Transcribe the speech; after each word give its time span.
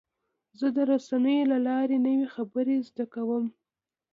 زه 0.59 0.67
د 0.75 0.77
رسنیو 0.91 1.49
له 1.51 1.57
لارې 1.67 1.97
نوې 2.05 2.27
خبرې 2.35 2.75
زده 2.87 3.05
کوم. 3.13 3.45